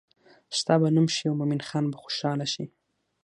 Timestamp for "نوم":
0.95-1.07